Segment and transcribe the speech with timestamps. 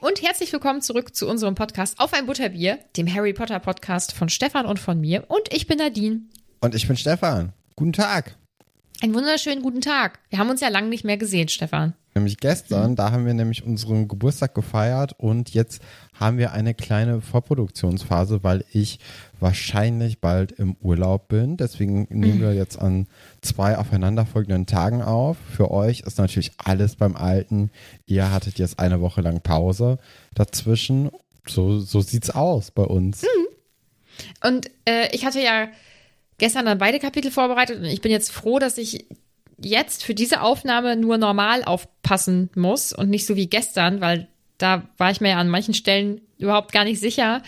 [0.00, 4.28] Und herzlich willkommen zurück zu unserem Podcast Auf ein Butterbier, dem Harry Potter Podcast von
[4.28, 5.24] Stefan und von mir.
[5.28, 6.20] Und ich bin Nadine.
[6.60, 7.52] Und ich bin Stefan.
[7.76, 8.36] Guten Tag.
[9.02, 10.18] Einen wunderschönen guten Tag.
[10.28, 11.94] Wir haben uns ja lange nicht mehr gesehen, Stefan.
[12.14, 15.80] Nämlich gestern, da haben wir nämlich unseren Geburtstag gefeiert und jetzt
[16.12, 18.98] haben wir eine kleine Vorproduktionsphase, weil ich
[19.38, 21.56] wahrscheinlich bald im Urlaub bin.
[21.56, 23.06] Deswegen nehmen wir jetzt an
[23.40, 25.38] zwei aufeinanderfolgenden Tagen auf.
[25.50, 27.70] Für euch ist natürlich alles beim Alten.
[28.04, 29.96] Ihr hattet jetzt eine Woche lang Pause
[30.34, 31.10] dazwischen.
[31.46, 33.24] So, so sieht's aus bei uns.
[34.44, 35.68] Und äh, ich hatte ja
[36.40, 39.06] gestern dann beide Kapitel vorbereitet und ich bin jetzt froh, dass ich
[39.62, 44.26] jetzt für diese Aufnahme nur normal aufpassen muss und nicht so wie gestern, weil
[44.58, 47.42] da war ich mir ja an manchen Stellen überhaupt gar nicht sicher,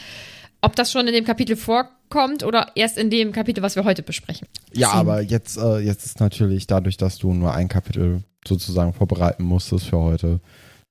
[0.60, 4.02] ob das schon in dem Kapitel vorkommt oder erst in dem Kapitel, was wir heute
[4.02, 4.46] besprechen.
[4.74, 8.92] Ja, Deswegen- aber jetzt, äh, jetzt ist natürlich dadurch, dass du nur ein Kapitel sozusagen
[8.92, 10.40] vorbereiten musstest für heute,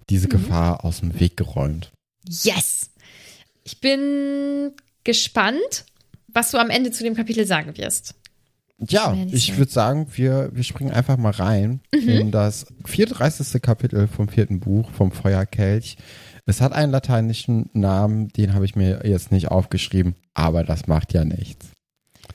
[0.09, 1.91] diese Gefahr aus dem Weg geräumt.
[2.27, 2.89] Yes!
[3.63, 4.71] Ich bin
[5.03, 5.85] gespannt,
[6.33, 8.15] was du am Ende zu dem Kapitel sagen wirst.
[8.89, 12.09] Ja, ich würde sagen, wir, wir springen einfach mal rein Mhm.
[12.09, 13.61] in das 34.
[13.61, 15.97] Kapitel vom vierten Buch vom Feuerkelch.
[16.47, 21.13] Es hat einen lateinischen Namen, den habe ich mir jetzt nicht aufgeschrieben, aber das macht
[21.13, 21.67] ja nichts.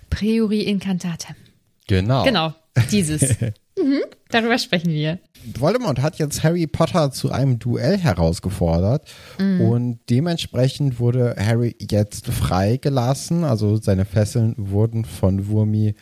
[0.09, 1.35] Priori Incantate.
[1.89, 2.23] Genau.
[2.25, 2.55] Genau,
[2.91, 3.23] dieses.
[3.79, 5.19] mhm, darüber sprechen wir.
[5.59, 13.45] Voldemort hat jetzt Harry Potter zu einem Duell herausgefordert und dementsprechend wurde Harry jetzt freigelassen.
[13.45, 15.95] Also seine Fesseln wurden von Wurmi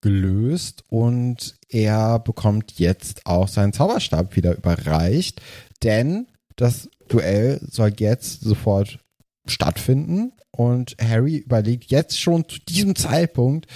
[0.00, 5.40] gelöst und er bekommt jetzt auch seinen Zauberstab wieder überreicht,
[5.82, 8.98] denn das Duell soll jetzt sofort
[9.46, 13.66] stattfinden und Harry überlegt jetzt schon zu diesem Zeitpunkt,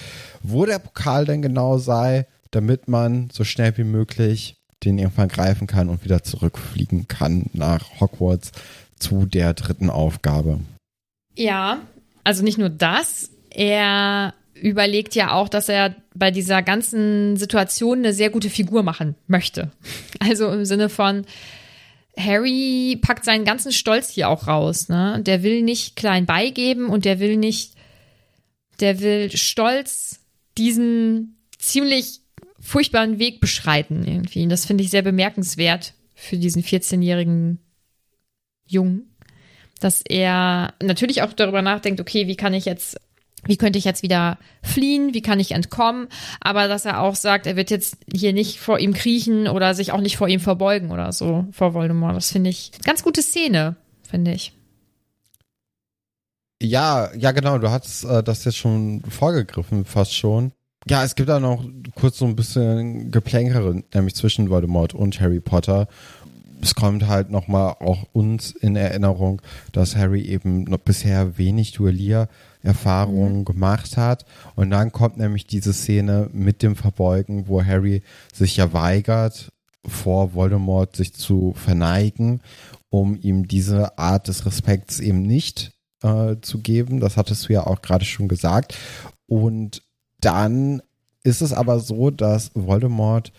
[0.42, 5.66] wo der Pokal denn genau sei, damit man so schnell wie möglich den irgendwann greifen
[5.66, 8.52] kann und wieder zurückfliegen kann nach Hogwarts
[8.98, 10.60] zu der dritten Aufgabe.
[11.34, 11.80] Ja,
[12.24, 18.12] also nicht nur das, er überlegt ja auch, dass er bei dieser ganzen Situation eine
[18.12, 19.70] sehr gute Figur machen möchte.
[20.20, 21.24] Also im Sinne von,
[22.18, 24.88] Harry packt seinen ganzen Stolz hier auch raus.
[24.88, 25.22] Ne?
[25.22, 27.74] Der will nicht klein beigeben und der will nicht,
[28.80, 30.18] der will stolz
[30.58, 32.20] diesen ziemlich
[32.60, 34.42] furchtbaren Weg beschreiten irgendwie.
[34.42, 37.58] Und das finde ich sehr bemerkenswert für diesen 14-jährigen
[38.66, 39.14] Jungen,
[39.80, 43.00] dass er natürlich auch darüber nachdenkt, okay, wie kann ich jetzt,
[43.44, 46.08] wie könnte ich jetzt wieder fliehen, wie kann ich entkommen,
[46.40, 49.92] aber dass er auch sagt, er wird jetzt hier nicht vor ihm kriechen oder sich
[49.92, 52.16] auch nicht vor ihm verbeugen oder so, vor Voldemort.
[52.16, 54.52] Das finde ich ganz gute Szene, finde ich.
[56.60, 60.52] Ja, ja, genau, du hattest äh, das jetzt schon vorgegriffen, fast schon.
[60.88, 61.64] Ja, es gibt da noch
[61.96, 65.86] kurz so ein bisschen Geplänkere, nämlich zwischen Voldemort und Harry Potter.
[66.62, 73.44] Es kommt halt nochmal auch uns in Erinnerung, dass Harry eben noch bisher wenig Duelliererfahrungen
[73.44, 74.24] gemacht hat.
[74.54, 79.52] Und dann kommt nämlich diese Szene mit dem Verbeugen, wo Harry sich ja weigert,
[79.86, 82.40] vor Voldemort sich zu verneigen,
[82.88, 85.72] um ihm diese Art des Respekts eben nicht
[86.02, 86.98] äh, zu geben.
[86.98, 88.74] Das hattest du ja auch gerade schon gesagt.
[89.26, 89.82] Und
[90.20, 90.82] dann
[91.22, 93.32] ist es aber so, dass Voldemort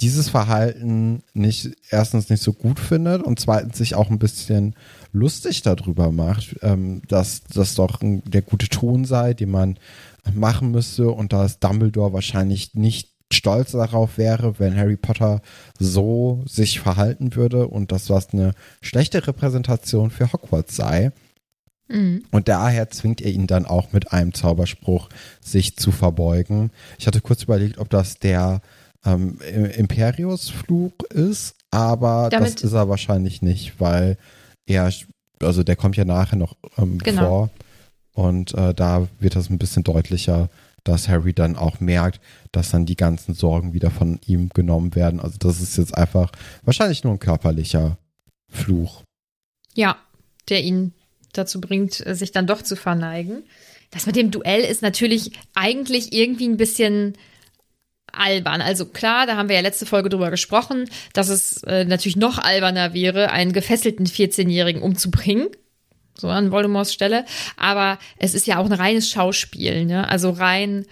[0.00, 4.74] dieses Verhalten nicht erstens nicht so gut findet und zweitens sich auch ein bisschen
[5.12, 9.78] lustig darüber macht, ähm, dass das doch der gute Ton sei, den man
[10.34, 15.40] machen müsste und dass Dumbledore wahrscheinlich nicht stolz darauf wäre, wenn Harry Potter
[15.78, 21.12] so sich verhalten würde und dass das eine schlechte Repräsentation für Hogwarts sei.
[22.30, 25.08] Und daher zwingt er ihn dann auch mit einem Zauberspruch,
[25.40, 26.70] sich zu verbeugen.
[26.98, 28.62] Ich hatte kurz überlegt, ob das der
[29.04, 29.38] ähm,
[29.76, 34.16] Imperius-Fluch ist, aber Damit- das ist er wahrscheinlich nicht, weil
[34.66, 34.92] er,
[35.40, 37.20] also der kommt ja nachher noch ähm, Genau.
[37.28, 37.50] vor.
[38.14, 40.50] Und äh, da wird das ein bisschen deutlicher,
[40.84, 45.20] dass Harry dann auch merkt, dass dann die ganzen Sorgen wieder von ihm genommen werden.
[45.20, 46.30] Also das ist jetzt einfach
[46.64, 47.96] wahrscheinlich nur ein körperlicher
[48.50, 49.02] Fluch.
[49.74, 49.96] Ja,
[50.48, 50.92] der ihn
[51.32, 53.42] dazu bringt, sich dann doch zu verneigen.
[53.90, 57.14] Das mit dem Duell ist natürlich eigentlich irgendwie ein bisschen
[58.12, 58.60] albern.
[58.60, 62.38] Also klar, da haben wir ja letzte Folge drüber gesprochen, dass es äh, natürlich noch
[62.38, 65.48] alberner wäre, einen gefesselten 14-Jährigen umzubringen.
[66.14, 67.24] So an Voldemorts Stelle.
[67.56, 70.06] Aber es ist ja auch ein reines Schauspiel, ne?
[70.08, 70.84] Also rein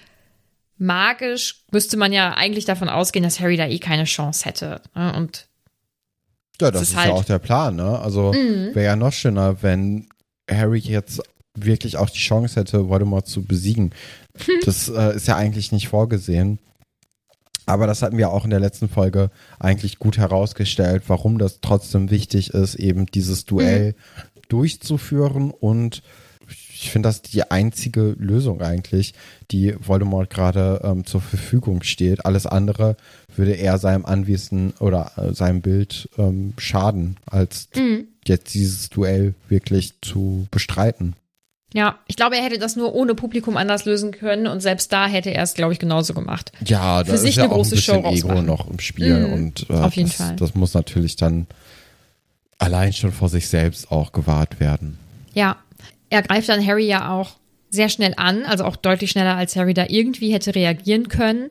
[0.78, 4.81] magisch müsste man ja eigentlich davon ausgehen, dass Harry da eh keine Chance hätte.
[4.94, 5.14] Ne?
[5.14, 5.46] Und
[6.60, 7.98] Ja, das ist ist, halt- ja auch der Plan, ne?
[7.98, 10.08] Also wäre ja noch schöner, wenn
[10.50, 11.23] Harry jetzt
[11.55, 13.93] wirklich auch die Chance hätte, Voldemort zu besiegen.
[14.64, 16.58] Das äh, ist ja eigentlich nicht vorgesehen.
[17.67, 22.11] Aber das hatten wir auch in der letzten Folge eigentlich gut herausgestellt, warum das trotzdem
[22.11, 24.41] wichtig ist, eben dieses Duell mhm.
[24.49, 25.50] durchzuführen.
[25.50, 26.02] Und
[26.81, 29.12] ich finde das die einzige Lösung eigentlich,
[29.50, 32.25] die Voldemort gerade ähm, zur Verfügung steht.
[32.25, 32.97] Alles andere
[33.37, 38.09] würde eher seinem Anwesen oder äh, seinem Bild ähm, schaden, als mhm.
[38.27, 41.15] jetzt dieses Duell wirklich zu bestreiten.
[41.75, 45.06] Ja, ich glaube, er hätte das nur ohne Publikum anders lösen können und selbst da
[45.06, 46.50] hätte er es, glaube ich, genauso gemacht.
[46.65, 49.29] Ja, da Für ist ja eine auch große ein bisschen Show Ego noch im Spiel
[49.29, 50.37] mm, und äh, auf jeden das, Fall.
[50.37, 51.47] das muss natürlich dann
[52.59, 54.99] allein schon vor sich selbst auch gewahrt werden.
[55.32, 55.59] Ja,
[56.10, 57.36] er greift dann Harry ja auch
[57.70, 61.48] sehr schnell an, also auch deutlich schneller als Harry da irgendwie hätte reagieren können,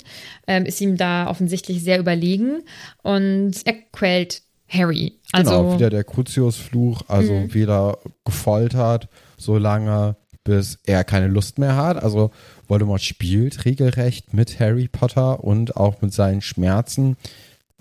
[0.47, 2.63] ähm, ist ihm da offensichtlich sehr überlegen
[3.01, 5.13] und er quält Harry.
[5.31, 7.53] Also, genau, wieder der Crucius-Fluch, also mh.
[7.53, 9.07] wieder gefoltert
[9.37, 12.01] so lange, bis er keine Lust mehr hat.
[12.01, 12.31] Also
[12.67, 17.17] Voldemort spielt regelrecht mit Harry Potter und auch mit seinen Schmerzen.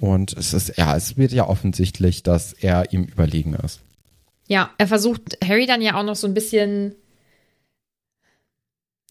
[0.00, 3.80] Und es ist, ja, es wird ja offensichtlich, dass er ihm überlegen ist.
[4.48, 6.96] Ja, er versucht Harry dann ja auch noch so ein bisschen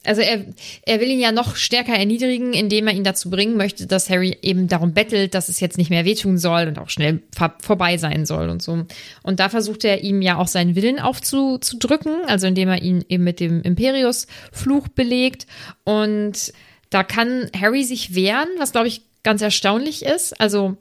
[0.08, 0.46] also er,
[0.86, 4.38] er will ihn ja noch stärker erniedrigen, indem er ihn dazu bringen möchte, dass Harry
[4.42, 7.22] eben darum bettelt, dass es jetzt nicht mehr wehtun soll und auch schnell
[7.60, 8.86] vorbei sein soll und so.
[9.24, 13.26] Und da versucht er ihm ja auch seinen Willen aufzudrücken, also indem er ihn eben
[13.26, 15.46] mit dem Imperius-Fluch belegt.
[15.84, 16.54] Und
[16.90, 20.40] da kann Harry sich wehren, was glaube ich ganz erstaunlich ist.
[20.40, 20.78] Also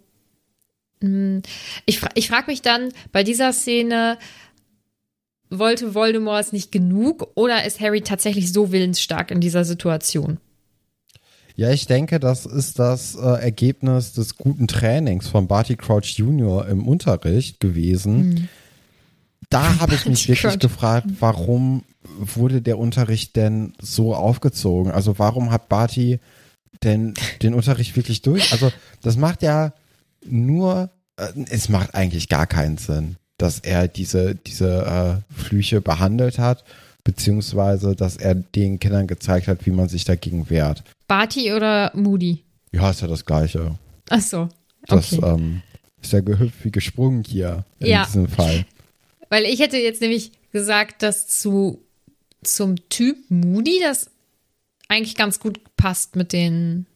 [1.00, 1.42] hm,
[1.84, 4.18] ich, ich frage mich dann bei dieser Szene,
[5.50, 10.38] wollte Voldemort es nicht genug oder ist Harry tatsächlich so willensstark in dieser Situation?
[11.54, 16.68] Ja, ich denke, das ist das äh, Ergebnis des guten Trainings von Barty Crouch Jr.
[16.68, 18.28] im Unterricht gewesen.
[18.28, 18.48] Mhm.
[19.48, 20.58] Da habe ich mich wirklich Crouch.
[20.58, 21.84] gefragt, warum
[22.18, 24.92] wurde der Unterricht denn so aufgezogen?
[24.92, 26.20] Also warum hat Barty
[26.82, 28.52] denn den Unterricht wirklich durch?
[28.52, 28.70] Also
[29.00, 29.72] das macht ja
[30.26, 36.38] nur, äh, es macht eigentlich gar keinen Sinn dass er diese, diese äh, Flüche behandelt
[36.38, 36.64] hat,
[37.04, 40.82] beziehungsweise dass er den Kindern gezeigt hat, wie man sich dagegen wehrt.
[41.06, 42.42] Barty oder Moody?
[42.72, 43.78] Ja, ist ja das Gleiche.
[44.10, 44.48] Ach so.
[44.86, 45.62] Das ähm,
[46.02, 48.04] ist ja gehüpft wie gesprungen hier in ja.
[48.04, 48.64] diesem Fall.
[49.28, 51.82] Weil ich hätte jetzt nämlich gesagt, dass zu
[52.42, 54.10] zum Typ Moody das
[54.88, 56.86] eigentlich ganz gut passt mit den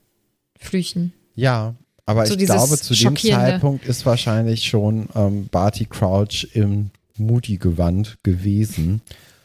[0.59, 1.13] Flüchen.
[1.35, 1.75] Ja,
[2.11, 8.19] aber so ich glaube, zu dem Zeitpunkt ist wahrscheinlich schon ähm, Barty Crouch im Moody-Gewand
[8.25, 9.01] gewesen.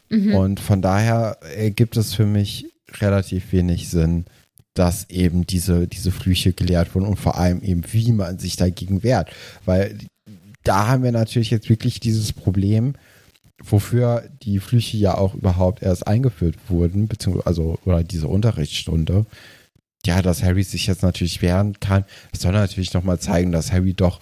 [0.08, 0.34] Mhm.
[0.34, 2.66] Und von daher ergibt es für mich
[3.00, 4.24] relativ wenig Sinn,
[4.74, 9.02] dass eben diese, diese Flüche gelehrt wurden und vor allem eben, wie man sich dagegen
[9.02, 9.30] wehrt.
[9.64, 9.96] Weil
[10.64, 12.94] da haben wir natürlich jetzt wirklich dieses Problem,
[13.62, 19.24] wofür die Flüche ja auch überhaupt erst eingeführt wurden, beziehungsweise, also, oder diese Unterrichtsstunde
[20.06, 22.04] ja, dass Harry sich jetzt natürlich wehren kann.
[22.32, 24.20] Es soll natürlich nochmal zeigen, dass Harry doch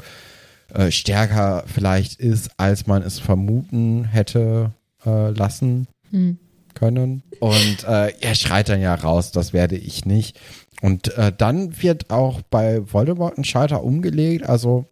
[0.73, 4.73] äh, stärker vielleicht ist, als man es vermuten hätte
[5.07, 6.39] äh, lassen hm.
[6.75, 7.23] können.
[7.41, 10.39] Und äh, er schreit dann ja raus, das werde ich nicht.
[10.83, 14.47] Und äh, dann wird auch bei Voldemort ein Schalter umgelegt.
[14.47, 14.87] Also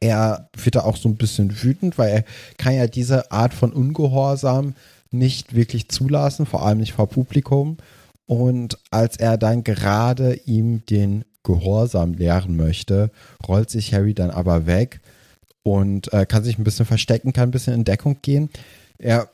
[0.00, 2.24] er wird da auch so ein bisschen wütend, weil er
[2.58, 4.74] kann ja diese Art von Ungehorsam
[5.10, 7.78] nicht wirklich zulassen, vor allem nicht vor Publikum.
[8.26, 13.10] Und als er dann gerade ihm den Gehorsam lehren möchte,
[13.46, 15.00] rollt sich Harry dann aber weg
[15.62, 18.50] und äh, kann sich ein bisschen verstecken, kann ein bisschen in Deckung gehen.
[18.98, 19.30] Er,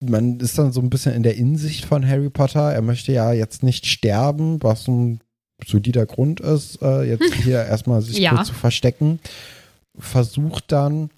[0.00, 2.72] man ist dann so ein bisschen in der Insicht von Harry Potter.
[2.72, 5.20] Er möchte ja jetzt nicht sterben, was ein
[5.64, 8.34] solider Grund ist, äh, jetzt hier erstmal sich ja.
[8.34, 9.20] kurz zu verstecken.
[9.98, 11.10] Versucht dann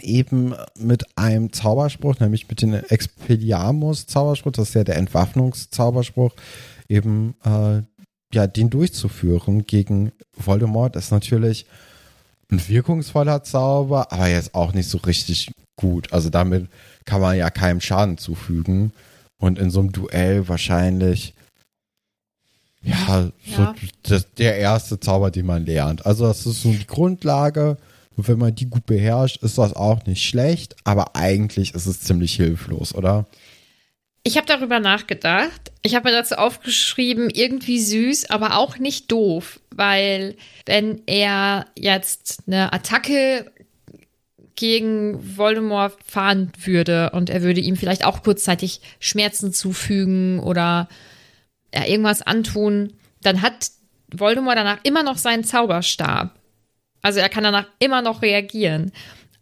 [0.00, 6.34] eben mit einem Zauberspruch, nämlich mit dem Expelliarmus-Zauberspruch, das ist ja der Entwaffnungszauberspruch,
[6.88, 7.82] eben äh,
[8.32, 11.66] ja, den durchzuführen gegen Voldemort ist natürlich
[12.50, 16.12] ein wirkungsvoller Zauber, aber jetzt auch nicht so richtig gut.
[16.12, 16.68] Also damit
[17.04, 18.92] kann man ja keinem Schaden zufügen.
[19.38, 21.34] Und in so einem Duell wahrscheinlich
[22.82, 23.74] ja, so ja.
[24.02, 26.06] Das, der erste Zauber, den man lernt.
[26.06, 27.76] Also das ist so die Grundlage
[28.20, 32.00] und wenn man die gut beherrscht, ist das auch nicht schlecht, aber eigentlich ist es
[32.00, 33.24] ziemlich hilflos, oder?
[34.24, 35.72] Ich habe darüber nachgedacht.
[35.80, 40.36] Ich habe mir dazu aufgeschrieben, irgendwie süß, aber auch nicht doof, weil
[40.66, 43.50] wenn er jetzt eine Attacke
[44.54, 50.90] gegen Voldemort fahren würde und er würde ihm vielleicht auch kurzzeitig Schmerzen zufügen oder
[51.74, 53.70] ja, irgendwas antun, dann hat
[54.12, 56.38] Voldemort danach immer noch seinen Zauberstab.
[57.02, 58.92] Also er kann danach immer noch reagieren.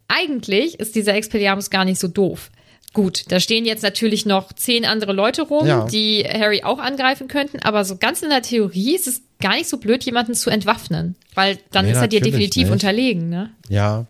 [0.09, 2.51] Eigentlich ist dieser Expelliarmus gar nicht so doof.
[2.95, 5.85] Gut, da stehen jetzt natürlich noch zehn andere Leute rum, ja.
[5.87, 9.69] die Harry auch angreifen könnten, aber so ganz in der Theorie ist es gar nicht
[9.69, 12.73] so blöd, jemanden zu entwaffnen, weil dann Nee, ist er dir definitiv nicht.
[12.73, 13.51] unterlegen, ne?
[13.69, 14.07] Ja.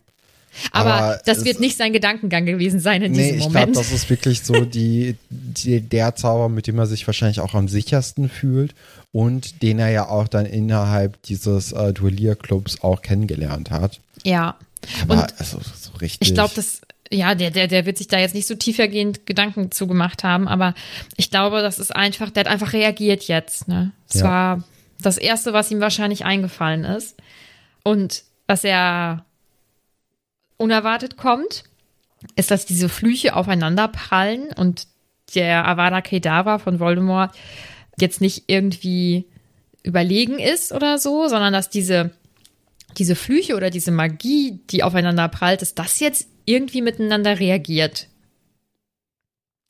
[0.73, 3.77] Aber, Aber das wird nicht sein Gedankengang gewesen sein in Nee, diesem ich glaube, Moment.
[3.77, 7.69] das ist wirklich so die, die, der Zauber, mit dem er sich wahrscheinlich auch am
[7.69, 8.75] sichersten fühlt
[9.13, 14.01] und den er ja auch dann innerhalb dieses äh, Duellierclubs auch kennengelernt hat.
[14.25, 14.57] ja.
[15.03, 16.29] Aber Und also, so richtig.
[16.29, 19.73] ich glaube, das, ja, der, der, der wird sich da jetzt nicht so tiefergehend Gedanken
[19.73, 20.73] zugemacht haben, aber
[21.17, 23.91] ich glaube, das ist einfach, der hat einfach reagiert jetzt, ne?
[24.07, 24.25] Das Ja.
[24.27, 24.65] war
[25.01, 27.17] das Erste, was ihm wahrscheinlich eingefallen ist.
[27.83, 29.25] Und was er
[30.59, 31.65] unerwartet kommt,
[32.37, 34.87] ist, dass diese Flüche aufeinander prallen und
[35.35, 37.33] der Avada Kedavra von Voldemort
[38.01, 39.27] jetzt nicht irgendwie
[39.83, 42.11] überlegen ist oder so, sondern dass diese,
[42.97, 48.09] diese Flüche oder diese Magie, die aufeinander prallt, dass das jetzt irgendwie miteinander reagiert.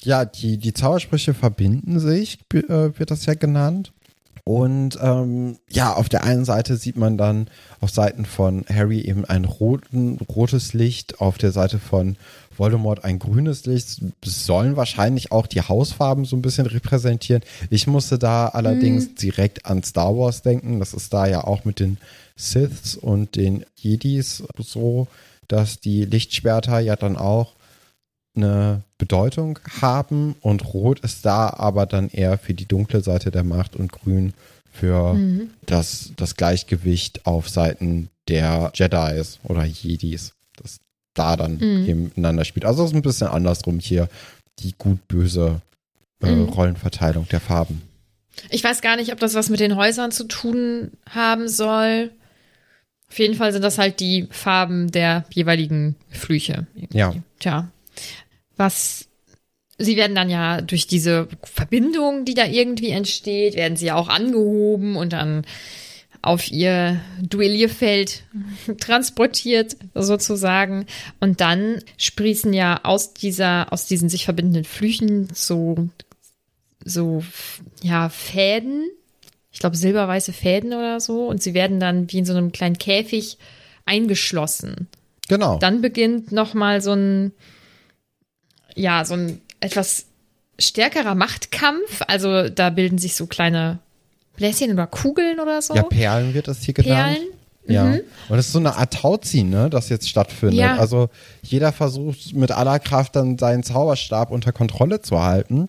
[0.02, 3.92] Ja, die, die Zaubersprüche verbinden sich, äh, wird das ja genannt.
[4.44, 9.26] Und ähm, ja, auf der einen Seite sieht man dann auf Seiten von Harry eben
[9.26, 12.16] ein roten, rotes Licht, auf der Seite von
[12.58, 14.00] Voldemort ein grünes Licht.
[14.24, 17.42] Sollen wahrscheinlich auch die Hausfarben so ein bisschen repräsentieren.
[17.70, 20.78] Ich musste da allerdings direkt an Star Wars denken.
[20.78, 21.98] Das ist da ja auch mit den
[22.36, 25.08] Siths und den Jedis so,
[25.48, 27.52] dass die Lichtschwerter ja dann auch
[28.36, 33.44] eine Bedeutung haben und rot ist da aber dann eher für die dunkle Seite der
[33.44, 34.32] Macht und grün
[34.70, 35.18] für
[35.66, 40.78] das, das Gleichgewicht auf Seiten der Jedis oder Jedis, das
[41.18, 42.64] da dann miteinander spielt.
[42.64, 44.08] Also es ist ein bisschen andersrum hier,
[44.60, 45.60] die gut-böse
[46.22, 46.48] äh, Mhm.
[46.48, 47.82] Rollenverteilung der Farben.
[48.50, 52.10] Ich weiß gar nicht, ob das was mit den Häusern zu tun haben soll.
[53.10, 56.66] Auf jeden Fall sind das halt die Farben der jeweiligen Flüche.
[56.92, 57.14] Ja.
[57.38, 57.68] Tja.
[58.56, 59.06] Was,
[59.78, 64.08] sie werden dann ja durch diese Verbindung, die da irgendwie entsteht, werden sie ja auch
[64.08, 65.44] angehoben und dann
[66.28, 68.22] auf ihr Duellierfeld
[68.80, 70.86] transportiert, sozusagen.
[71.20, 75.88] Und dann sprießen ja aus dieser, aus diesen sich verbindenden Flüchen so,
[76.84, 77.24] so,
[77.82, 78.88] ja, Fäden.
[79.50, 81.26] Ich glaube, silberweiße Fäden oder so.
[81.26, 83.38] Und sie werden dann wie in so einem kleinen Käfig
[83.86, 84.88] eingeschlossen
[85.28, 85.58] Genau.
[85.58, 87.32] dann beginnt noch mal so ein
[88.74, 90.06] ja so ein etwas
[90.58, 93.78] stärkerer Machtkampf also da bilden sich so kleine
[94.38, 97.18] Bläschen oder Kugeln oder so ja, Perlen wird das hier genannt.
[97.18, 97.28] Perlen
[97.66, 97.84] Ja.
[97.84, 98.00] Mhm.
[98.30, 100.58] Und es ist so eine Art Tauziehen, ne, das jetzt stattfindet.
[100.58, 100.76] Ja.
[100.76, 101.10] Also
[101.42, 105.68] jeder versucht mit aller Kraft dann seinen Zauberstab unter Kontrolle zu halten.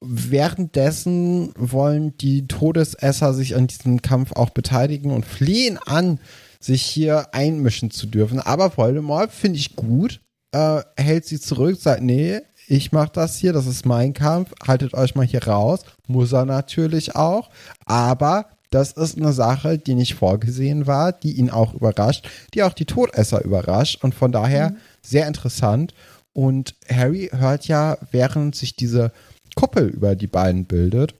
[0.00, 6.20] Währenddessen wollen die Todesesser sich an diesem Kampf auch beteiligen und flehen an,
[6.60, 8.40] sich hier einmischen zu dürfen.
[8.40, 10.20] Aber Voldemort finde ich gut,
[10.52, 14.94] äh, hält sie zurück, sagt, nee, ich mach das hier, das ist mein Kampf, haltet
[14.94, 15.80] euch mal hier raus.
[16.06, 17.50] Muss er natürlich auch.
[17.84, 22.72] Aber das ist eine Sache, die nicht vorgesehen war, die ihn auch überrascht, die auch
[22.72, 25.94] die Todesser überrascht und von daher sehr interessant.
[26.32, 29.12] Und Harry hört ja, während sich diese
[29.54, 31.14] Kuppel über die beiden bildet,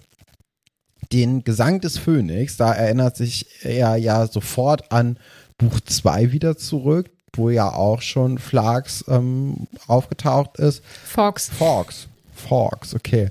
[1.12, 5.19] den Gesang des Phönix, da erinnert sich er ja sofort an
[5.57, 10.83] Buch 2 wieder zurück, wo ja auch schon Flags ähm, aufgetaucht ist.
[11.05, 12.09] Fox Fox.
[12.35, 13.31] Fox, okay.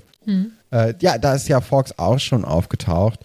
[0.70, 3.20] Äh, ja, da ist ja Fox auch schon aufgetaucht.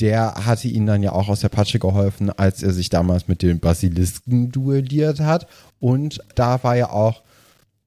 [0.00, 3.42] Der hatte ihn dann ja auch aus der Patsche geholfen, als er sich damals mit
[3.42, 5.48] den Basilisken duelliert hat.
[5.80, 7.22] Und da war ja auch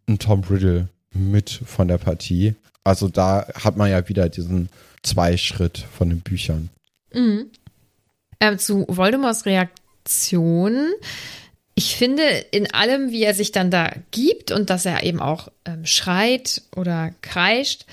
[0.08, 2.56] ein Tom Riddle mit von der Partie.
[2.84, 4.70] Also da hat man ja wieder diesen
[5.04, 6.70] Zweischritt von den Büchern.
[8.42, 10.88] ähm, zu Voldemorts Reaktion
[11.82, 12.22] ich finde
[12.52, 16.62] in allem, wie er sich dann da gibt und dass er eben auch ähm, schreit
[16.76, 17.88] oder kreischt,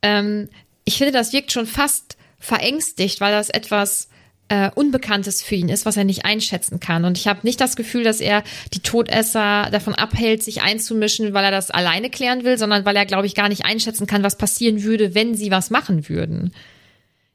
[0.00, 0.48] ähm,
[0.86, 4.08] ich finde, das wirkt schon fast verängstigt, weil das etwas
[4.48, 7.04] äh, Unbekanntes für ihn ist, was er nicht einschätzen kann.
[7.04, 11.44] Und ich habe nicht das Gefühl, dass er die Todesser davon abhält, sich einzumischen, weil
[11.44, 14.38] er das alleine klären will, sondern weil er, glaube ich, gar nicht einschätzen kann, was
[14.38, 16.54] passieren würde, wenn sie was machen würden.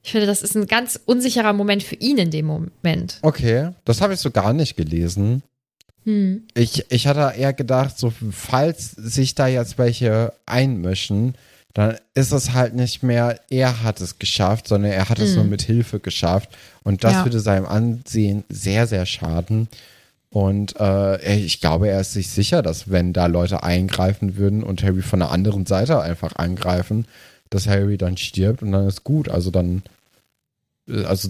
[0.02, 3.20] Ich finde, das ist ein ganz unsicherer Moment für ihn in dem Moment.
[3.22, 5.44] Okay, das habe ich so gar nicht gelesen.
[6.54, 11.36] Ich, ich hatte eher gedacht, so falls sich da jetzt welche einmischen,
[11.74, 15.46] dann ist es halt nicht mehr, er hat es geschafft, sondern er hat es nur
[15.46, 16.50] mit Hilfe geschafft.
[16.84, 17.24] Und das Ja.
[17.26, 19.68] würde seinem Ansehen sehr, sehr schaden.
[20.32, 24.84] Und äh, ich glaube, er ist sich sicher, dass wenn da Leute eingreifen würden und
[24.84, 27.06] Harry von der anderen Seite einfach angreifen,
[27.50, 29.30] dass Harry dann stirbt und dann ist gut.
[29.30, 29.82] Also dann,
[30.88, 31.30] äh, also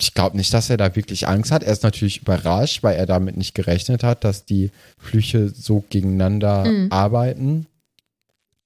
[0.00, 1.64] ich glaube nicht, dass er da wirklich Angst hat.
[1.64, 6.70] Er ist natürlich überrascht, weil er damit nicht gerechnet hat, dass die Flüche so gegeneinander
[6.90, 7.66] arbeiten.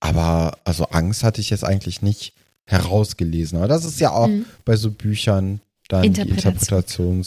[0.01, 2.35] Aber also Angst hatte ich jetzt eigentlich nicht
[2.67, 3.59] herausgelesen.
[3.59, 4.29] Aber das ist ja auch
[4.65, 7.25] bei so Büchern dann die Interpretation.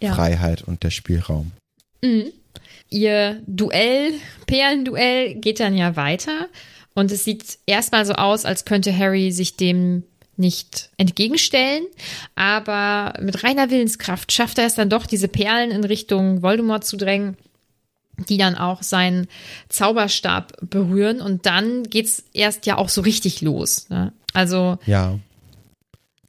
[0.00, 1.52] Interpretationsfreiheit und der Spielraum.
[2.02, 2.32] Mhm.
[2.90, 4.12] Ihr Duell,
[4.46, 6.48] Perlenduell geht dann ja weiter
[6.94, 10.02] und es sieht erstmal so aus, als könnte Harry sich dem
[10.40, 11.84] nicht entgegenstellen,
[12.34, 16.96] aber mit reiner Willenskraft schafft er es dann doch, diese Perlen in Richtung Voldemort zu
[16.96, 17.36] drängen,
[18.28, 19.28] die dann auch seinen
[19.68, 23.88] Zauberstab berühren und dann geht's erst ja auch so richtig los.
[23.90, 24.12] Ne?
[24.34, 25.18] Also Ja.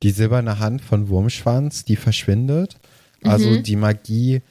[0.04, 2.78] Die silberne Hand von Wurmschwanz, die verschwindet.
[3.24, 3.64] Also Mhm.
[3.64, 4.42] die Magie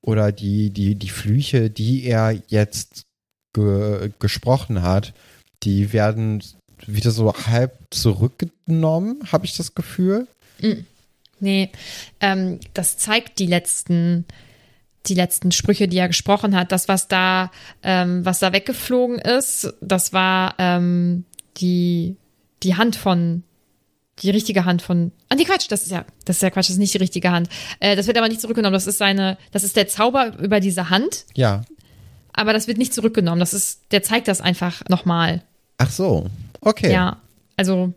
[0.00, 3.04] oder die, die, die Flüche, die er jetzt
[3.52, 5.12] ge gesprochen hat,
[5.64, 6.42] die werden
[6.86, 10.26] wieder so halb zurückgenommen, habe ich das Gefühl.
[11.40, 11.70] Nee,
[12.20, 14.24] ähm, das zeigt die letzten,
[15.06, 16.70] die letzten Sprüche, die er gesprochen hat.
[16.72, 17.50] Das, was da,
[17.82, 21.24] ähm, was da weggeflogen ist, das war ähm,
[21.56, 22.16] die,
[22.62, 23.42] die Hand von,
[24.20, 25.10] die richtige Hand von.
[25.28, 27.30] Ah, nee, Quatsch, das ist ja, das ist ja Quatsch, das ist nicht die richtige
[27.32, 27.48] Hand.
[27.80, 28.74] Äh, das wird aber nicht zurückgenommen.
[28.74, 31.62] Das ist seine, das ist der Zauber über diese Hand, Ja.
[32.32, 33.40] aber das wird nicht zurückgenommen.
[33.40, 35.42] Das ist, der zeigt das einfach nochmal.
[35.78, 36.28] Ach so.
[36.62, 36.92] Okay.
[36.92, 37.20] Ja,
[37.56, 37.92] also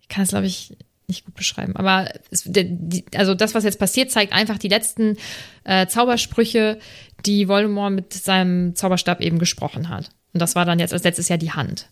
[0.00, 0.76] ich kann es, glaube ich,
[1.08, 1.76] nicht gut beschreiben.
[1.76, 5.16] Aber es, die, also das, was jetzt passiert, zeigt einfach die letzten
[5.64, 6.78] äh, Zaubersprüche,
[7.26, 10.10] die Voldemort mit seinem Zauberstab eben gesprochen hat.
[10.32, 11.88] Und das war dann jetzt als letztes Jahr die Hand.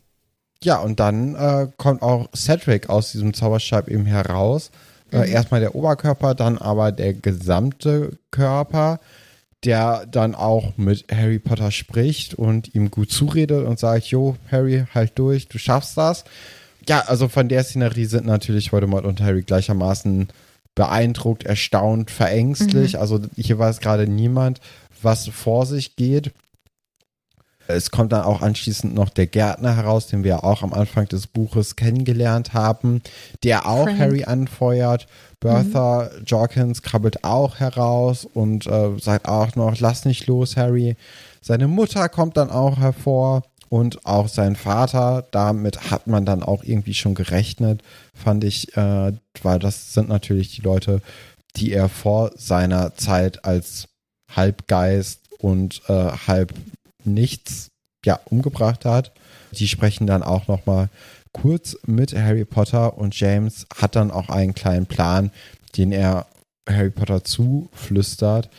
[0.62, 4.71] Ja, und dann äh, kommt auch Cedric aus diesem Zauberstab eben heraus.
[5.11, 9.00] Äh, erstmal der Oberkörper, dann aber der gesamte Körper,
[9.64, 14.85] der dann auch mit Harry Potter spricht und ihm gut zuredet und sagt, jo, Harry,
[14.92, 16.25] halt durch, du schaffst das.
[16.88, 20.28] Ja, also von der Szenerie sind natürlich Voldemort und Harry gleichermaßen
[20.75, 22.99] beeindruckt, erstaunt, verängstlich.
[22.99, 24.61] Also hier weiß gerade niemand,
[25.00, 26.33] was vor sich geht.
[27.69, 31.26] Es kommt dann auch anschließend noch der Gärtner heraus, den wir auch am Anfang des
[31.28, 33.02] Buches kennengelernt haben,
[33.44, 33.98] der auch Frank.
[33.98, 35.07] Harry anfeuert.
[35.42, 40.96] Bertha Jorkins krabbelt auch heraus und äh, sagt auch noch, lass nicht los, Harry.
[41.40, 45.26] Seine Mutter kommt dann auch hervor und auch sein Vater.
[45.33, 47.83] Damit hat man dann auch irgendwie schon gerechnet,
[48.14, 51.02] fand ich, äh, weil das sind natürlich die Leute,
[51.57, 53.88] die er vor seiner Zeit als
[54.35, 56.55] Halbgeist und äh, halb
[57.05, 57.68] nichts
[58.07, 59.11] ja umgebracht hat.
[59.50, 60.88] Die sprechen dann auch noch mal
[61.33, 65.31] kurz mit Harry Potter und James hat dann auch einen kleinen Plan,
[65.77, 66.27] den er
[66.68, 68.51] Harry Potter zuflüstert.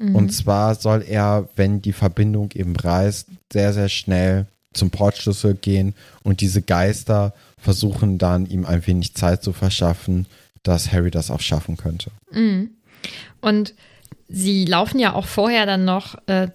[0.00, 5.94] Und zwar soll er, wenn die Verbindung eben reißt, sehr, sehr schnell zum Portschlüssel gehen
[6.22, 10.26] und diese Geister versuchen dann ihm ein wenig Zeit zu verschaffen,
[10.62, 12.12] dass Harry das auch schaffen könnte.
[13.40, 13.74] Und
[14.28, 16.48] sie laufen ja auch vorher dann noch äh,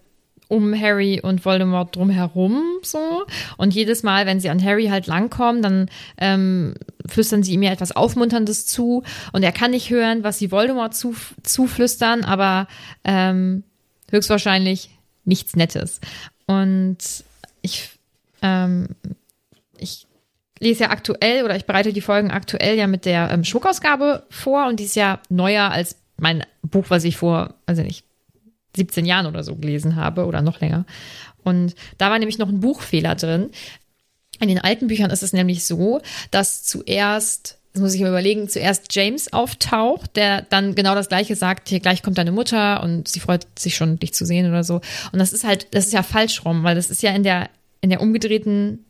[0.47, 3.25] um Harry und Voldemort drumherum so.
[3.58, 6.75] Und jedes Mal, wenn sie an Harry halt langkommen, dann ähm,
[7.06, 9.03] flüstern sie ihm ja etwas Aufmunterndes zu.
[9.32, 12.67] Und er kann nicht hören, was sie Voldemort zu, zuflüstern, aber
[13.03, 13.63] ähm,
[14.12, 14.89] höchstwahrscheinlich
[15.25, 16.01] nichts Nettes.
[16.45, 16.97] Und
[17.62, 17.89] ich,
[18.41, 18.89] ähm,
[19.77, 20.08] ich
[20.60, 24.67] lese ja aktuell oder ich bereite die Folgen aktuell ja mit der ähm, Schmuckausgabe vor
[24.67, 28.06] und die ist ja neuer als mein Buch, was ich vor, also nicht,
[28.76, 30.86] 17 Jahren oder so gelesen habe oder noch länger.
[31.44, 33.50] Und da war nämlich noch ein Buchfehler drin.
[34.40, 38.50] In den alten Büchern ist es nämlich so, dass zuerst, das muss ich mir überlegen,
[38.50, 43.08] zuerst James auftaucht, der dann genau das Gleiche sagt, hier gleich kommt deine Mutter und
[43.08, 44.82] sie freut sich schon, dich zu sehen oder so.
[45.12, 47.50] Und das ist halt, das ist ja falsch rum, weil das ist ja in der,
[47.82, 48.86] in der umgedrehten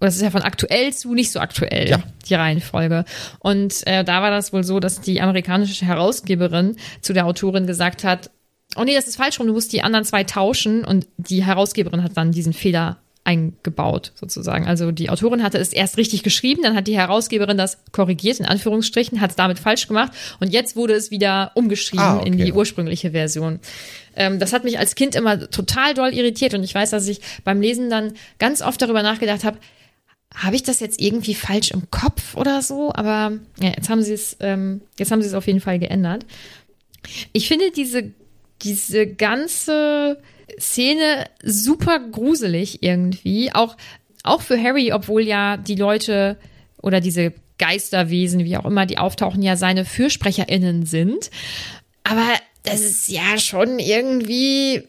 [0.00, 2.02] oder es ist ja von aktuell zu nicht so aktuell, Ja.
[2.28, 3.04] die Reihenfolge.
[3.38, 8.02] Und äh, da war das wohl so, dass die amerikanische Herausgeberin zu der Autorin gesagt
[8.02, 8.28] hat,
[8.76, 10.84] oh nee, das ist falsch rum, du musst die anderen zwei tauschen.
[10.84, 14.66] Und die Herausgeberin hat dann diesen Fehler eingebaut, sozusagen.
[14.66, 18.46] Also die Autorin hatte es erst richtig geschrieben, dann hat die Herausgeberin das korrigiert, in
[18.46, 22.26] Anführungsstrichen, hat es damit falsch gemacht und jetzt wurde es wieder umgeschrieben Ah, okay.
[22.26, 23.60] in die ursprüngliche Version.
[24.16, 27.20] Ähm, das hat mich als Kind immer total doll irritiert und ich weiß, dass ich
[27.44, 29.58] beim Lesen dann ganz oft darüber nachgedacht habe,
[30.34, 32.90] habe ich das jetzt irgendwie falsch im Kopf oder so?
[32.92, 36.26] Aber ja, jetzt haben sie es, ähm, jetzt haben sie es auf jeden Fall geändert.
[37.32, 38.10] Ich finde diese,
[38.62, 40.18] diese ganze
[40.58, 43.52] Szene super gruselig irgendwie.
[43.52, 43.76] Auch,
[44.22, 46.36] auch für Harry, obwohl ja die Leute
[46.80, 51.30] oder diese Geisterwesen, wie auch immer, die auftauchen, ja seine FürsprecherInnen sind.
[52.04, 52.26] Aber
[52.64, 54.82] das ist ja schon irgendwie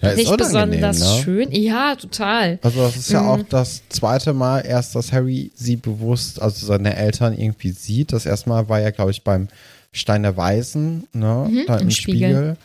[0.00, 1.22] Ja, nicht besonders ne?
[1.22, 1.52] schön.
[1.52, 2.58] Ja, total.
[2.62, 6.96] Also das ist ja auch das zweite Mal erst, dass Harry sie bewusst, also seine
[6.96, 8.12] Eltern irgendwie sieht.
[8.12, 9.48] Das erste Mal war ja, glaube ich, beim
[9.92, 11.64] Stein der Weisen, ne?
[11.66, 12.28] da im, im Spiegel.
[12.30, 12.56] Spiegel.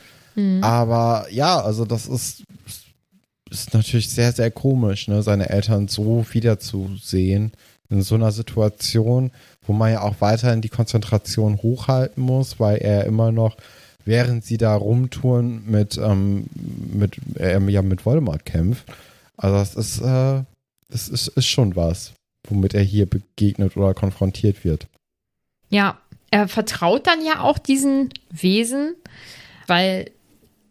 [0.64, 2.44] Aber ja, also das ist,
[3.50, 5.22] ist natürlich sehr, sehr komisch, ne?
[5.24, 7.52] seine Eltern so wiederzusehen.
[7.90, 9.32] in so einer Situation,
[9.66, 13.56] wo man ja auch weiterhin die Konzentration hochhalten muss, weil er immer noch,
[14.06, 18.86] während sie da rumtouren, mit, ähm, mit, äh, ja, mit Voldemort kämpft.
[19.38, 20.44] Also das ist, äh,
[20.90, 22.14] das ist, ist schon was,
[22.48, 24.88] womit er hier begegnet oder konfrontiert wird.
[25.70, 25.98] Ja,
[26.32, 28.96] er vertraut dann ja auch diesen Wesen,
[29.68, 30.12] weil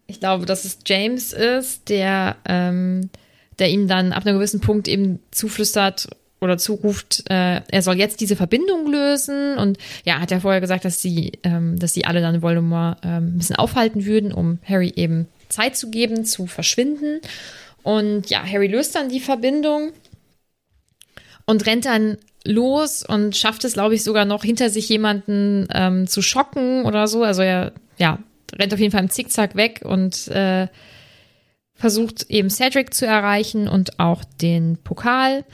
[0.06, 3.10] ich glaube, dass es James ist, der, ähm,
[3.58, 6.08] der ihm dann ab einem gewissen Punkt eben zuflüstert
[6.40, 9.56] oder zuruft, äh, er soll jetzt diese Verbindung lösen.
[9.56, 13.28] Und ja, hat er vorher gesagt, dass sie, ähm, dass sie alle dann Voldemort ähm,
[13.28, 17.20] ein bisschen aufhalten würden, um Harry eben Zeit zu geben, zu verschwinden.
[17.82, 19.92] Und ja, Harry löst dann die Verbindung
[21.46, 26.06] und rennt dann los und schafft es, glaube ich, sogar noch hinter sich jemanden ähm,
[26.08, 27.22] zu schocken oder so.
[27.22, 28.18] Also er, ja,
[28.58, 30.68] rennt auf jeden Fall im Zickzack weg und äh,
[31.74, 35.44] versucht eben Cedric zu erreichen und auch den Pokal.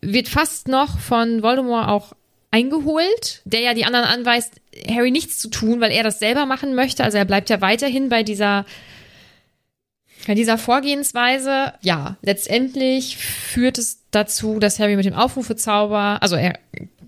[0.00, 2.12] Wird fast noch von Voldemort auch
[2.50, 6.74] eingeholt, der ja die anderen anweist, Harry nichts zu tun, weil er das selber machen
[6.74, 7.04] möchte.
[7.04, 8.64] Also er bleibt ja weiterhin bei dieser
[10.26, 16.58] bei dieser Vorgehensweise, ja, letztendlich führt es dazu, dass Harry mit dem Aufrufezauber, also er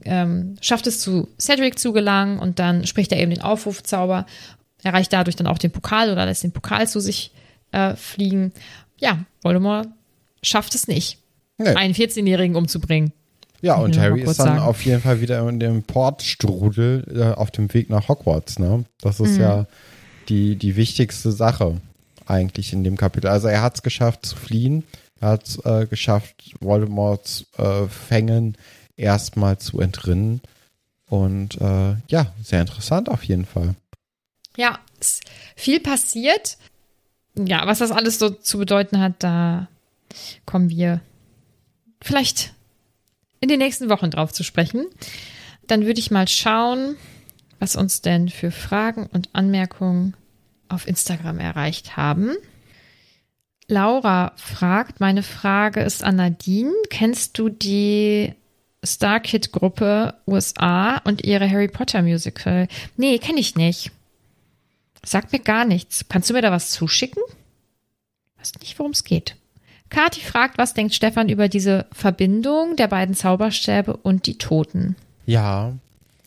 [0.05, 4.26] ähm, schafft es zu Cedric zu gelangen und dann spricht er eben den Aufrufezauber,
[4.83, 7.33] erreicht dadurch dann auch den Pokal oder lässt den Pokal zu sich
[7.73, 8.53] äh, fliegen.
[8.99, 9.88] Ja, Voldemort
[10.42, 11.18] schafft es nicht,
[11.59, 11.68] nee.
[11.68, 13.12] einen 14-Jährigen umzubringen.
[13.61, 14.59] Ja, und Harry ist dann sagen.
[14.59, 18.85] auf jeden Fall wieder in dem Portstrudel äh, auf dem Weg nach Hogwarts, ne?
[19.01, 19.40] Das ist mhm.
[19.40, 19.66] ja
[20.29, 21.81] die, die wichtigste Sache
[22.27, 23.29] eigentlich in dem Kapitel.
[23.29, 24.83] Also er hat es geschafft zu fliehen,
[25.21, 28.57] er hat es äh, geschafft, Voldemorts äh, Fängen
[28.97, 30.40] erstmal zu entrinnen.
[31.09, 33.77] Und äh, ja, sehr interessant auf jeden Fall.
[34.56, 35.22] Ja, ist
[35.56, 36.58] viel passiert.
[37.34, 39.68] Ja, was das alles so zu bedeuten hat, da
[40.44, 41.00] kommen wir
[42.02, 42.52] vielleicht
[43.40, 44.86] in den nächsten Wochen drauf zu sprechen.
[45.66, 46.96] Dann würde ich mal schauen,
[47.58, 50.14] was uns denn für Fragen und Anmerkungen
[50.68, 52.32] auf Instagram erreicht haben.
[53.68, 56.72] Laura fragt, meine Frage ist an Nadine.
[56.90, 58.34] Kennst du die
[58.84, 62.68] Star Kid Gruppe USA und ihre Harry Potter Musical?
[62.96, 63.92] Nee, kenne ich nicht.
[65.04, 66.06] Sagt mir gar nichts.
[66.08, 67.22] Kannst du mir da was zuschicken?
[68.38, 69.36] Weiß nicht, worum es geht.
[69.88, 74.96] Kati fragt, was denkt Stefan über diese Verbindung der beiden Zauberstäbe und die Toten?
[75.26, 75.74] Ja,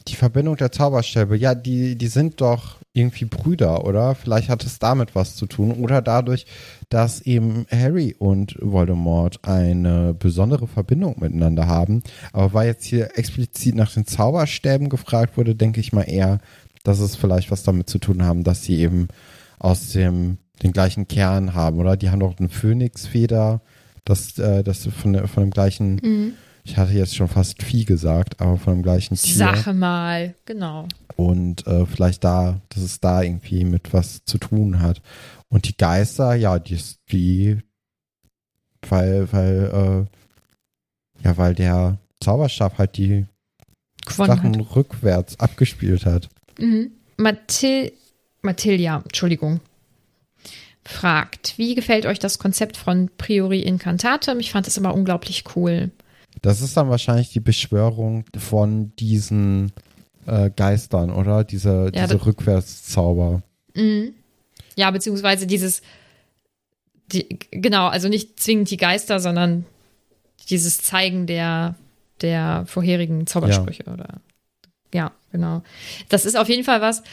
[0.07, 4.15] die Verbindung der Zauberstäbe, ja, die, die sind doch irgendwie Brüder, oder?
[4.15, 5.71] Vielleicht hat es damit was zu tun.
[5.71, 6.45] Oder dadurch,
[6.89, 12.03] dass eben Harry und Voldemort eine besondere Verbindung miteinander haben.
[12.31, 16.39] Aber weil jetzt hier explizit nach den Zauberstäben gefragt wurde, denke ich mal eher,
[16.85, 19.09] dass es vielleicht was damit zu tun haben, dass sie eben
[19.59, 21.97] aus dem den gleichen Kern haben, oder?
[21.97, 23.59] Die haben doch eine Phönixfeder,
[24.05, 26.33] das, äh, das von, von dem gleichen mhm
[26.65, 29.35] ich hatte jetzt schon fast Vieh gesagt, aber von dem gleichen Tier.
[29.35, 30.87] Sache mal, genau.
[31.15, 35.01] Und äh, vielleicht da, dass es da irgendwie mit was zu tun hat.
[35.47, 37.59] Und die Geister, ja, die ist die,
[38.89, 40.07] weil, weil,
[41.21, 43.27] äh, ja, weil der Zauberstab halt die
[44.05, 44.75] Gewonnen Sachen hat.
[44.75, 46.29] rückwärts abgespielt hat.
[46.59, 46.91] Mhm.
[47.17, 47.91] Mathil
[48.41, 49.59] Mathilja, Entschuldigung,
[50.85, 54.39] fragt, wie gefällt euch das Konzept von Priori Incantatem?
[54.39, 55.91] Ich fand es immer unglaublich cool.
[56.41, 59.71] Das ist dann wahrscheinlich die Beschwörung von diesen
[60.27, 61.43] äh, Geistern, oder?
[61.43, 63.41] Diese, ja, diese Rückwärtszauber.
[63.73, 64.13] Mhm.
[64.75, 65.81] Ja, beziehungsweise dieses,
[67.11, 69.65] die, genau, also nicht zwingend die Geister, sondern
[70.49, 71.75] dieses Zeigen der,
[72.21, 73.93] der vorherigen Zaubersprüche ja.
[73.93, 74.21] oder
[74.95, 75.61] ja, genau.
[76.09, 77.03] Das ist auf jeden Fall was,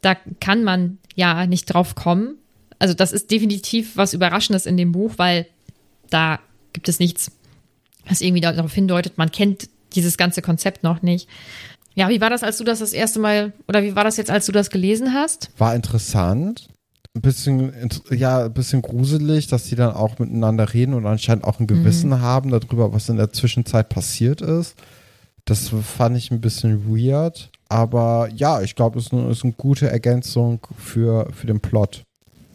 [0.00, 2.36] da kann man ja nicht drauf kommen.
[2.78, 5.46] Also das ist definitiv was Überraschendes in dem Buch, weil
[6.10, 6.40] da
[6.72, 7.32] gibt es nichts
[8.06, 11.28] was irgendwie darauf hindeutet, man kennt dieses ganze Konzept noch nicht.
[11.94, 14.30] Ja, wie war das, als du das das erste Mal, oder wie war das jetzt,
[14.30, 15.50] als du das gelesen hast?
[15.58, 16.68] War interessant.
[17.14, 17.72] Ein bisschen,
[18.10, 22.08] ja, ein bisschen gruselig, dass die dann auch miteinander reden und anscheinend auch ein Gewissen
[22.08, 22.20] mhm.
[22.22, 24.74] haben darüber, was in der Zwischenzeit passiert ist.
[25.44, 27.50] Das fand ich ein bisschen weird.
[27.68, 32.02] Aber ja, ich glaube, es ist eine, ist eine gute Ergänzung für, für den Plot.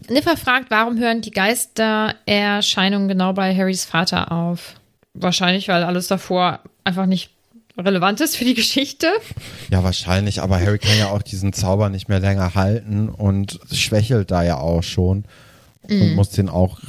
[0.10, 4.76] Niffer fragt, warum hören die Geistererscheinungen genau bei Harrys Vater auf?
[5.14, 7.32] Wahrscheinlich, weil alles davor einfach nicht
[7.78, 9.08] relevant ist für die Geschichte.
[9.70, 14.32] Ja, wahrscheinlich, aber Harry kann ja auch diesen Zauber nicht mehr länger halten und schwächelt
[14.32, 15.26] da ja auch schon
[15.88, 15.92] mm.
[15.92, 16.16] und mhm.
[16.16, 16.80] muss den auch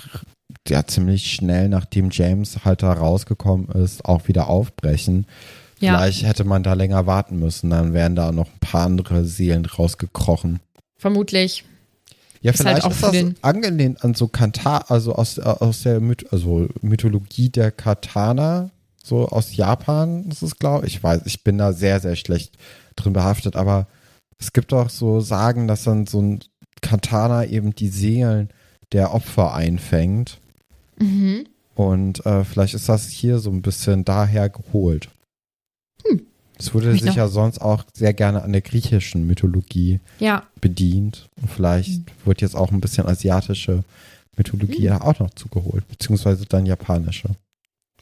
[0.66, 5.26] ja ziemlich schnell, nachdem James halt da rausgekommen ist, auch wieder aufbrechen.
[5.80, 5.96] Ja.
[5.96, 9.64] Vielleicht hätte man da länger warten müssen, dann wären da noch ein paar andere Seelen
[9.64, 10.60] rausgekrochen.
[10.96, 11.64] Vermutlich.
[12.40, 16.00] Ja, ist halt vielleicht halt ist das angelehnt an so Kanta, also aus, aus der
[16.00, 18.70] Myth also Mythologie der Katana,
[19.02, 20.28] so aus Japan.
[20.28, 22.56] Das ist, glaube ich, weiß, ich bin da sehr, sehr schlecht
[22.96, 23.86] drin behaftet, aber
[24.38, 26.40] es gibt auch so Sagen, dass dann so ein
[26.80, 28.50] Katana eben die Seelen
[28.92, 30.38] der Opfer einfängt.
[30.98, 31.46] Mhm.
[31.74, 35.10] Und äh, vielleicht ist das hier so ein bisschen daher geholt.
[36.58, 41.28] Es wurde sich ja sonst auch sehr gerne an der griechischen Mythologie Ja, bedient.
[41.40, 42.06] Und vielleicht Hm.
[42.24, 43.84] wird jetzt auch ein bisschen asiatische
[44.36, 47.30] Mythologie da auch noch zugeholt, beziehungsweise dann japanische.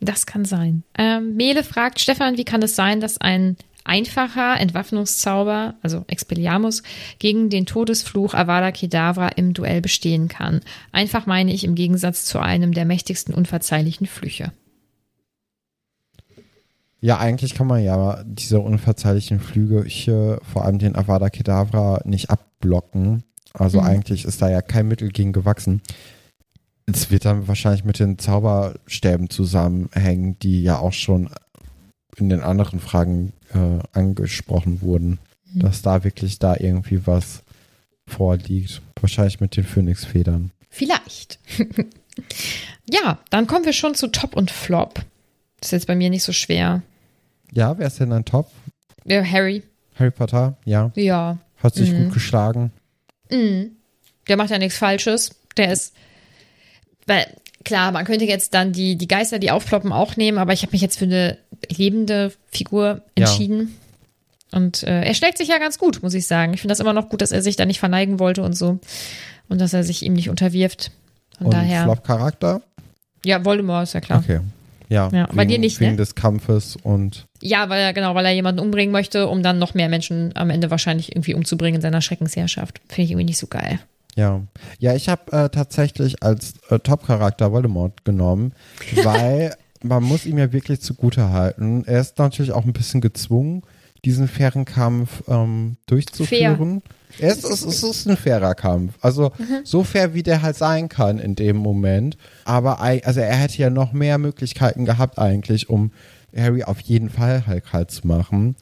[0.00, 0.82] das kann sein.
[0.98, 6.82] Ähm, Mele fragt, Stefan, wie kann es sein, dass ein einfacher Entwaffnungszauber, also Expelliarmus,
[7.18, 10.60] gegen den Todesfluch Avada Kedavra im Duell bestehen kann?
[10.92, 14.52] Einfach meine ich im Gegensatz zu einem der mächtigsten unverzeihlichen Flüche.
[17.06, 22.30] Ja, eigentlich kann man ja diese unverzeihlichen Flüge hier, vor allem den Avada Kedavra, nicht
[22.30, 23.22] abblocken.
[23.54, 23.86] Also Mhm.
[23.86, 25.82] eigentlich ist da ja kein Mittel gegen gewachsen.
[26.86, 31.30] Es wird dann wahrscheinlich mit den Zauberstäben zusammenhängen, die ja auch schon
[32.16, 35.20] in den anderen Fragen äh, angesprochen wurden,
[35.52, 35.60] Mhm.
[35.60, 37.44] dass da wirklich da irgendwie was
[38.08, 38.82] vorliegt.
[39.00, 40.50] Wahrscheinlich mit den Phönixfedern.
[40.70, 41.38] Vielleicht.
[42.90, 44.94] ja, dann kommen wir schon zu Top und Flop.
[45.60, 46.82] Das ist jetzt bei mir nicht so schwer.
[47.56, 48.50] Ja, wer ist denn dein Top?
[49.04, 49.62] Ja, Harry.
[49.98, 50.56] Harry Potter?
[50.66, 50.92] Ja.
[50.94, 51.38] Ja.
[51.56, 52.04] Hat sich Mhm.
[52.04, 52.70] gut geschlagen.
[53.30, 53.70] Mhm.
[54.28, 55.30] Der macht ja nichts Falsches.
[55.56, 55.94] Der ist,
[57.06, 57.26] weil
[57.64, 60.72] klar, man könnte jetzt dann die, die Geister, die aufploppen, auch nehmen, aber ich habe
[60.72, 61.38] mich jetzt für eine
[61.70, 63.24] lebende Figur Ja.
[63.26, 63.74] entschieden.
[64.52, 66.52] Und äh, er schlägt sich ja ganz gut, muss ich sagen.
[66.52, 68.78] Ich finde das immer noch gut, dass er sich da nicht verneigen wollte und so.
[69.48, 70.90] Und dass er sich ihm nicht unterwirft.
[71.38, 71.84] Von Und daher.
[71.84, 72.60] Flop-Charakter?
[73.24, 74.18] Ja, Voldemort ist ja klar.
[74.20, 74.40] Okay.
[74.88, 75.96] Ja, Ja, bei dir nicht, wegen ne?
[75.96, 79.74] des Kampfes und Ja, weil er, genau, weil er jemanden umbringen möchte, um dann noch
[79.74, 82.80] mehr Menschen am Ende wahrscheinlich irgendwie umzubringen in seiner Schreckensherrschaft.
[82.88, 83.78] Finde ich irgendwie nicht so geil.
[84.16, 84.40] ja.
[84.78, 88.52] Ja, ich habe äh, tatsächlich als äh, Top-Charakter Voldemort genommen,
[89.02, 91.84] weil man muss ihm ja wirklich zugute halten.
[91.86, 93.62] Er ist natürlich auch ein bisschen gezwungen,
[94.04, 96.82] diesen fairen Kampf ähm, durchzuführen.
[97.18, 98.94] Er ist, es, es ist ein fairer Kampf.
[99.00, 99.32] Also
[99.64, 102.16] so fair, wie der halt sein kann in dem Moment.
[102.44, 105.92] Aber also er hätte ja noch mehr Möglichkeiten gehabt eigentlich, um
[106.36, 108.56] Harry auf jeden Fall halt kalt zu machen.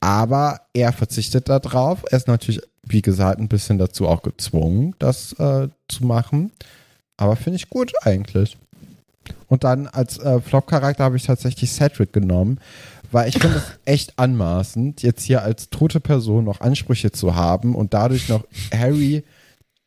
[0.00, 2.04] Aber er verzichtet darauf.
[2.10, 6.52] Er ist natürlich, wie gesagt, ein bisschen dazu auch gezwungen, das äh, zu machen.
[7.16, 8.58] Aber finde ich gut eigentlich.
[9.48, 12.60] Und dann als äh, Flop-Charakter habe ich tatsächlich Cedric genommen,
[13.12, 17.74] weil ich finde es echt anmaßend, jetzt hier als tote Person noch Ansprüche zu haben
[17.74, 19.24] und dadurch noch Harry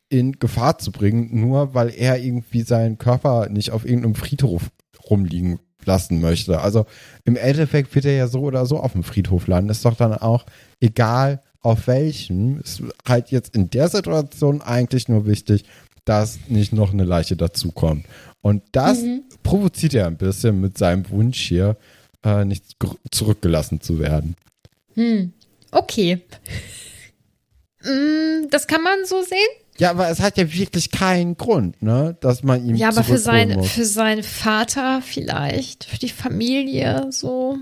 [0.08, 4.70] in Gefahr zu bringen, nur weil er irgendwie seinen Körper nicht auf irgendeinem Friedhof
[5.08, 6.60] rumliegen lassen möchte.
[6.60, 6.86] Also
[7.24, 9.70] im Endeffekt wird er ja so oder so auf dem Friedhof landen.
[9.70, 10.44] Ist doch dann auch
[10.80, 12.58] egal auf welchem.
[12.60, 15.64] Ist halt jetzt in der Situation eigentlich nur wichtig,
[16.04, 18.06] dass nicht noch eine Leiche dazukommt.
[18.40, 18.98] Und das
[19.42, 21.76] provoziert er ein bisschen mit seinem Wunsch hier,
[22.24, 22.64] äh, nicht
[23.10, 24.36] zurückgelassen zu werden.
[24.94, 25.32] Hm,
[25.70, 26.20] okay.
[27.82, 29.38] Mm, das kann man so sehen.
[29.78, 33.16] Ja, aber es hat ja wirklich keinen Grund, ne, dass man ihm Ja, aber für,
[33.16, 33.70] sein, muss.
[33.70, 37.56] für seinen Vater vielleicht, für die Familie so.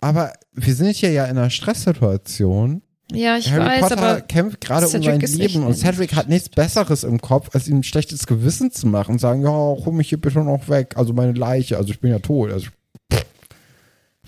[0.00, 2.82] Aber wir sind hier ja in einer Stresssituation.
[3.10, 6.48] Ja, ich Harry weiß, Potter aber kämpft gerade um sein Leben und Cedric hat nichts
[6.48, 10.10] Besseres im Kopf, als ihm ein schlechtes Gewissen zu machen und sagen, ja, hol mich
[10.10, 12.52] hier bitte noch weg, also meine Leiche, also ich bin ja tot.
[12.52, 12.81] Also, pff.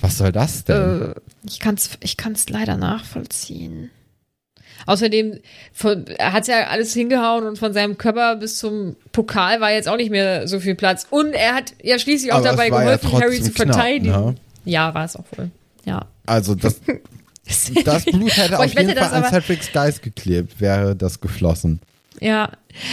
[0.00, 1.12] Was soll das denn?
[1.12, 1.14] äh,
[1.46, 3.90] ich kann es ich kann's leider nachvollziehen.
[4.86, 5.38] Außerdem,
[5.72, 9.88] von, er hat ja alles hingehauen und von seinem Körper bis zum Pokal war jetzt
[9.88, 11.06] auch nicht mehr so viel Platz.
[11.08, 14.10] Und er hat ja schließlich auch Aber dabei war ja geholfen, Harry zu knapp, verteidigen.
[14.10, 14.34] ne?
[14.64, 15.50] Ja, war es auch wohl.
[15.84, 16.06] Ja.
[16.26, 16.80] Also das,
[17.84, 21.80] das Blut hätte Boah, auf wette, jeden Fall an Cedrics Geist geklebt, wäre das geflossen.
[22.24, 22.52] Ja,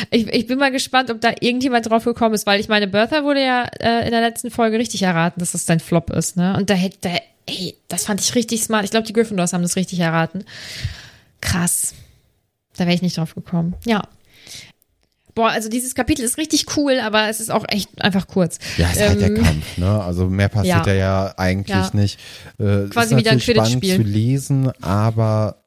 [0.09, 3.23] ich, ich bin mal gespannt, ob da irgendjemand drauf gekommen ist, weil ich meine, Bertha
[3.23, 6.55] wurde ja äh, in der letzten Folge richtig erraten, dass das dein Flop ist, ne?
[6.57, 7.09] Und da hätte, da,
[7.45, 8.83] ey, das fand ich richtig smart.
[8.83, 10.43] Ich glaube, die Gryffindors haben das richtig erraten.
[11.39, 11.93] Krass.
[12.75, 13.75] Da wäre ich nicht drauf gekommen.
[13.85, 14.01] Ja.
[15.33, 18.59] Boah, also dieses Kapitel ist richtig cool, aber es ist auch echt einfach kurz.
[18.77, 20.03] Ja, es ist halt der Ähm, Kampf, ne?
[20.03, 20.93] Also mehr passiert ja.
[20.93, 21.89] ja, eigentlich Ja.
[21.93, 22.19] nicht.
[22.59, 23.95] Äh, Quasi ist wieder ein spannend Quidditch-Spiel.
[23.95, 25.60] zu lesen, aber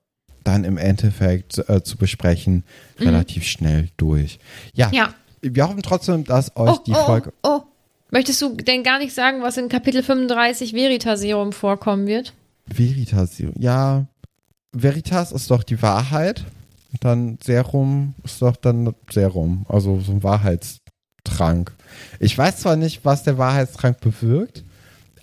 [0.44, 2.64] dann im Endeffekt äh, zu besprechen,
[3.00, 4.38] relativ schnell durch.
[4.74, 4.94] Ja, Mhm.
[4.94, 5.14] Ja.
[5.42, 7.33] wir hoffen trotzdem, dass euch Oh, die oh, Folge.
[7.42, 7.61] oh.
[8.11, 12.33] Möchtest du denn gar nicht sagen, was in Kapitel 35 Veritaserum vorkommen wird?
[12.66, 14.07] Veritas, ja.
[14.72, 16.44] Veritas ist doch die Wahrheit.
[16.92, 19.66] Und dann Serum ist doch dann Serum.
[19.68, 21.72] Also so ein Wahrheitstrank.
[22.20, 24.62] Ich weiß zwar nicht, was der Wahrheitstrank bewirkt,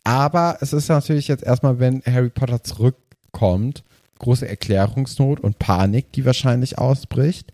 [0.03, 3.83] aber es ist natürlich jetzt erstmal, wenn Harry Potter zurückkommt,
[4.21, 7.51] große Erklärungsnot und Panik, die wahrscheinlich ausbricht.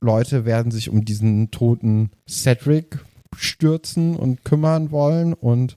[0.00, 3.00] Leute werden sich um diesen toten Cedric
[3.36, 5.76] stürzen und kümmern wollen und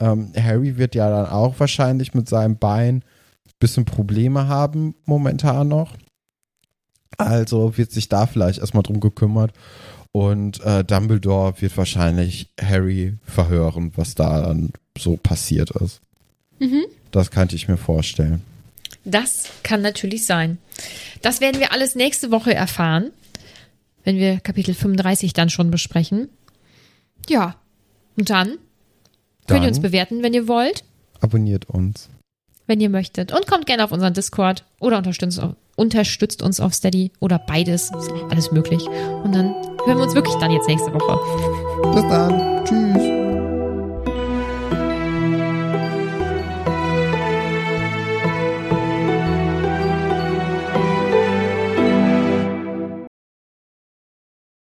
[0.00, 5.66] Ähm, Harry wird ja dann auch wahrscheinlich mit seinem Bein ein bisschen Probleme haben, momentan
[5.66, 5.96] noch.
[7.16, 9.52] Also wird sich da vielleicht erstmal drum gekümmert.
[10.12, 16.00] Und äh, Dumbledore wird wahrscheinlich Harry verhören, was da dann so passiert ist.
[16.60, 16.84] Mhm.
[17.10, 18.42] Das könnte ich mir vorstellen.
[19.10, 20.58] Das kann natürlich sein.
[21.22, 23.10] Das werden wir alles nächste Woche erfahren,
[24.04, 26.28] wenn wir Kapitel 35 dann schon besprechen.
[27.28, 27.56] Ja,
[28.16, 28.58] und dann,
[29.46, 30.84] könnt ihr uns Dann bewerten, wenn ihr wollt,
[31.20, 32.08] abonniert uns.
[32.66, 33.32] wenn ihr möchtet.
[33.32, 35.40] Und kommt gerne auf unseren Discord oder unterstützt,
[35.76, 37.90] unterstützt uns auf Steady oder beides.
[37.96, 38.82] Ist alles möglich.
[39.24, 39.54] Und dann
[39.86, 41.92] hören wir uns wirklich dann jetzt nächste Woche.
[41.94, 42.64] Bis dann.
[42.64, 43.17] Tschüss.